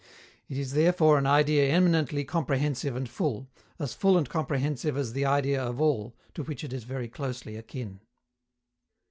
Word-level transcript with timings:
It 0.49 0.57
is 0.57 0.71
therefore 0.73 1.19
an 1.19 1.27
idea 1.27 1.65
eminently 1.69 2.23
comprehensive 2.25 2.95
and 2.95 3.07
full, 3.07 3.51
as 3.77 3.93
full 3.93 4.17
and 4.17 4.27
comprehensive 4.27 4.97
as 4.97 5.13
the 5.13 5.25
idea 5.25 5.61
of 5.61 5.79
All, 5.79 6.15
to 6.33 6.41
which 6.41 6.63
it 6.63 6.73
is 6.73 6.85
very 6.85 7.07
closely 7.07 7.55
akin. 7.55 7.99